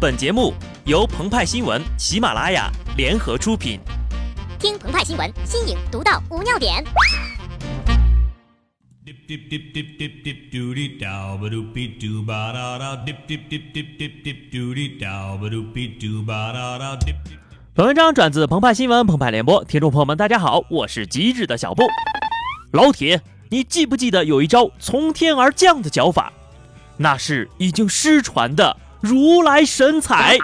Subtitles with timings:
[0.00, 0.54] 本节目
[0.86, 3.78] 由澎湃新闻、喜马拉雅联合出品。
[4.58, 6.82] 听澎湃新闻，新颖独到，无尿点。
[17.74, 21.82] 本文章转自澎湃新闻、澎湃联播，听众朋友们，大家好，我是机智的小布。
[22.72, 23.20] 老铁，
[23.50, 26.32] 你记不记得有一招从天而降的脚法？
[26.96, 28.74] 那是已经失传的。
[29.00, 30.36] 如来神采。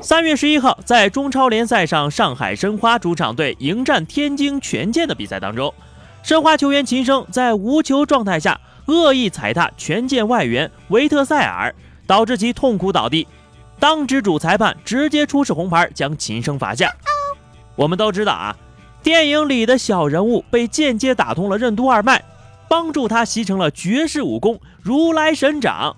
[0.00, 5.74] 三月十一号，在中超联赛上，上海申花主场队迎战天津权健的比赛当中，
[6.22, 11.74] 申花球员秦升在无球状态下恶意踩踏权健外援维特塞尔，
[12.06, 13.26] 导致其痛苦倒地。
[13.80, 16.88] 当值主裁判直接出示红牌，将秦升罚下。
[17.74, 18.56] 我们都知道啊，
[19.02, 22.22] 电影里的小人物被间接打通了任督二脉，
[22.68, 25.96] 帮助他习成了绝世武功如来神掌。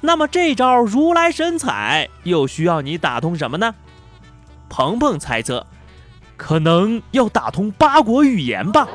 [0.00, 3.74] 那么这招如来神采又需要你打通什么呢？
[4.68, 5.66] 鹏鹏猜测，
[6.36, 8.88] 可能要打通八国语言吧。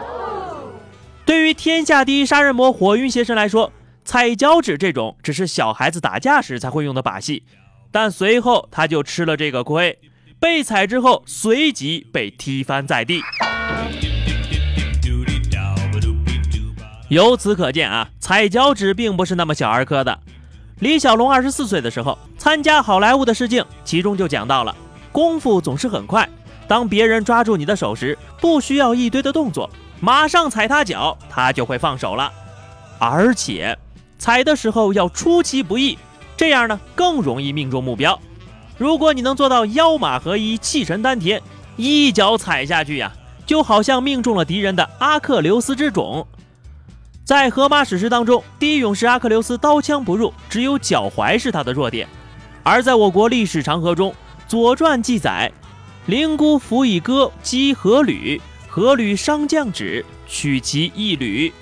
[1.25, 3.71] 对于天下第一杀人魔火云邪神来说，
[4.03, 7.43] 踩脚趾这种只是小孩子打架时才会用的把戏，
[7.91, 9.97] 但随后他就吃了这个亏，
[10.39, 13.21] 被踩之后随即被踢翻在地。
[17.09, 20.19] 由此可见啊，踩脚趾并不是那么小儿科的。
[20.81, 24.75] 李小龙二十四岁的时候参加好莱坞的试镜，其中就讲到了
[25.11, 26.27] 功夫总是很快。
[26.67, 32.31] 当别人抓住你的手时，不需要一堆的动作，马上踩他脚，他就会放手了。
[32.97, 33.77] 而且
[34.17, 35.99] 踩的时候要出其不意，
[36.35, 38.19] 这样呢更容易命中目标。
[38.79, 41.39] 如果你能做到腰马合一、气沉丹田，
[41.77, 43.11] 一脚踩下去呀，
[43.45, 46.25] 就好像命中了敌人的阿克琉斯之踵。
[47.23, 52.07] 在荷马史诗当中，第一勇士阿克琉斯刀枪不入，只有脚踝是他的弱点。
[52.63, 54.11] 而在我国历史长河中，
[54.47, 55.51] 《左传》记载
[56.07, 61.53] ：“灵姑伏以戈击何吕，何吕伤将指，取其一吕。”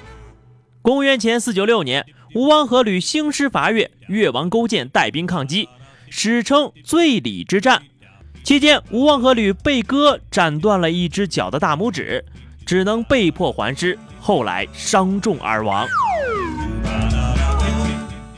[0.82, 5.68] 公元前四九六年，吴王阖闾兴师伐越，越王勾践带兵抗击，
[6.10, 7.84] 史称醉里之战。
[8.44, 12.26] 期间，吴王阖闾被割斩断了一只脚的大拇指，
[12.70, 13.98] 只能被迫还师。
[14.22, 15.88] 后来伤重而亡。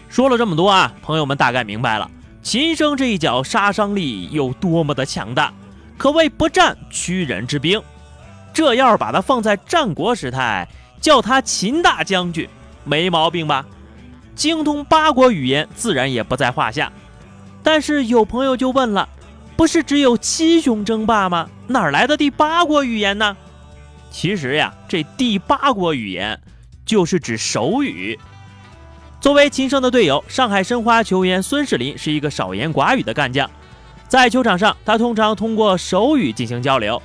[0.07, 2.09] 说了这么多啊，朋友们大概明白了，
[2.41, 5.51] 秦升这一脚杀伤力有多么的强大，
[5.97, 7.81] 可谓不战屈人之兵。
[8.53, 10.65] 这要是把他放在战国时代，
[11.01, 12.47] 叫他秦大将军，
[12.85, 13.65] 没毛病吧？
[14.33, 16.89] 精通八国语言自然也不在话下。
[17.61, 19.09] 但是有朋友就问了，
[19.57, 21.49] 不是只有七雄争霸吗？
[21.67, 23.35] 哪来的第八国语言呢？
[24.11, 26.39] 其实呀，这第八国语言
[26.85, 28.19] 就是指手语。
[29.21, 33.49] 作为秦升的队友，上海申花球员孙世林是一个少言寡语的干将，
[34.07, 37.01] 在球场上，他通常通过手语进行交流，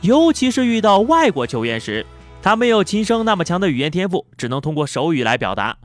[0.00, 2.04] 尤其是遇到外国球员时，
[2.42, 5.76] 他没有秦升那么强的语言天赋，只能通过手语来表达。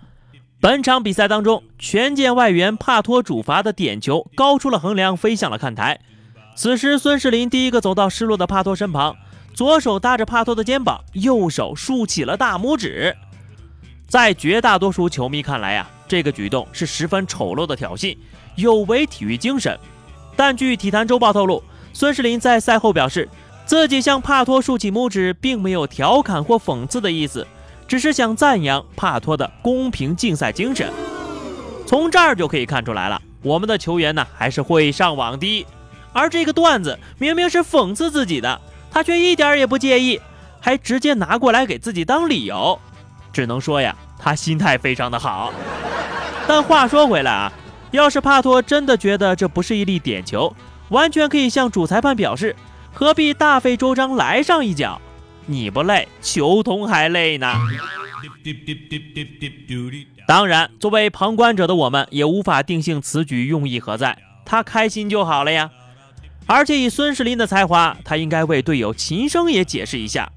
[0.60, 6.00] 本场比赛当中，权健外援帕托主罚的点球高出了横梁，飞向了看台。
[6.56, 9.16] 此时，孙世林第一个走到失落的帕托身旁。
[9.60, 13.14] 左手搭着帕托的肩膀，右手竖起了大拇指。
[14.08, 18.18] 在绝大多数球迷看来呀，这个举动是十分丑陋的挑衅，
[18.56, 19.78] 有违体育精神。
[20.34, 21.62] 但据体坛周报透露，
[21.92, 23.28] 孙世林在赛后表示，
[23.66, 27.46] 自己向帕托竖起拇指，并没有调侃或讽刺的意思，
[27.86, 30.90] 只是想赞扬帕托的公平竞赛精神。
[31.86, 35.68] 从这儿就可以看出来了，我们的球员呢还是会上网的。
[36.14, 38.62] 而这个段子明明是讽刺自己的。
[38.92, 40.20] 他却一点也不介意，
[40.60, 42.80] 还直接拿过来给自己当理由，
[43.32, 45.54] 只能说呀，他心态非常的好。
[46.48, 47.54] 但话说回来啊，
[47.92, 50.56] 要是帕托真的觉得这不是一粒点球，
[50.90, 52.56] 完全可以向主裁判表示，
[52.92, 55.00] 何必大费周章来上一脚？
[55.46, 57.54] 你不累，球童还累呢。
[60.28, 65.70] 当然，作为旁观者的我们也无法定性此举用意何在，他开心就好了呀。
[66.52, 70.28] 而且以孙世林的才华，他应该为队友秦升也解释一下。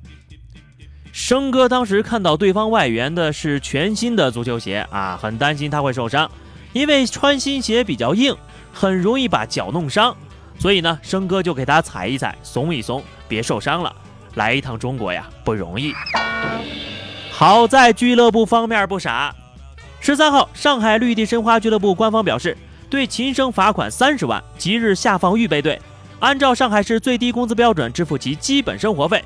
[1.11, 6.31] 生哥当时看到对方外援的是全新的足球鞋啊，很担心他会受伤，
[6.75, 8.37] 因为穿新鞋比较硬，
[8.75, 10.15] 很容易把脚弄伤。
[10.59, 13.91] 所以呢，生哥就给他踩一踩，松一松，别受伤了。
[14.35, 15.95] 来一趟中国呀，不容易。
[17.31, 19.35] 好在俱乐部方面不傻。
[19.99, 22.55] 十三号，上海绿地申花俱乐部官方表示，
[22.91, 25.81] 对秦升罚款三十万，即日下放预备队。
[26.23, 29.25] 按照上海市最低工资标准支付其基本生活费，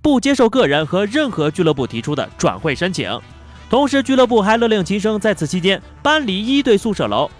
[0.00, 3.20] 不接受个人和任何俱乐部提出的转会申请。
[3.68, 7.30] 同时，俱乐部还勒令秦升在此期间搬离一队宿舍楼。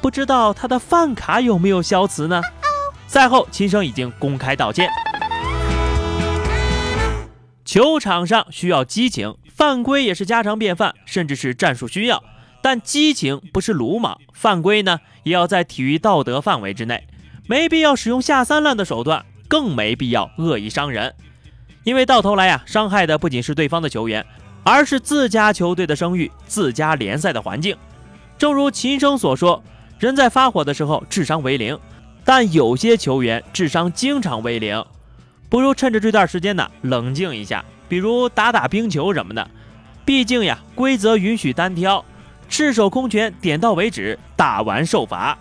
[0.00, 2.40] 不知道他的饭卡有没有消磁呢？
[3.08, 4.88] 赛后，秦升已经公开道歉。
[7.64, 12.22] 球场上需要激情，犯规也是家常便饭，甚至是战术需要。
[12.62, 17.08] 但激情不是鲁莽，犯规呢也要在体育道德范围之内，
[17.46, 21.14] 没必要使用下三滥的手段，更没必要恶意伤人。
[21.82, 24.24] 因为到头来呀，伤害的不仅是对方的球员，
[24.62, 27.76] 而是自家球队的声誉、自家联赛的环境。
[28.38, 29.62] 正如秦升所说
[30.00, 31.78] ：“人在发火的时候智商为零，
[32.24, 34.82] 但有些球员智商经常为零。
[35.50, 39.48] 不如趁着这段时间呢，冷静一下，比如打打冰球什么的。
[40.06, 42.02] 毕竟呀，规则允许单挑，
[42.48, 45.38] 赤手空拳点到为止，打完受罚。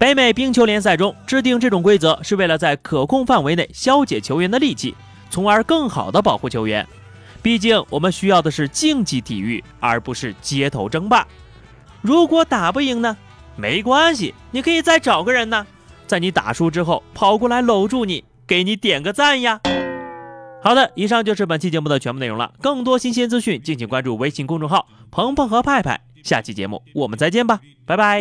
[0.00, 4.96] 北美冰球联赛中制定这种规则，是为了在可控范围内消解球员的戾气。”
[5.28, 6.84] 从而更好地保护球员。
[7.40, 11.24] 毕竟我们需要的是竞技体育，而不是街头争霸。
[12.00, 13.16] 如果打不赢呢？
[13.56, 15.66] 没关系，你可以再找个人呢，
[16.06, 19.60] 在你打输之后跑过来搂住你，给你点个赞呀。
[20.62, 22.52] 好的，以上就是本期节目的全部内容了。
[22.60, 26.00] 更多新鲜资讯，敬请关注微信公众号“鹏鹏和派派”。
[26.24, 28.20] 下期节目我们再见吧，拜拜。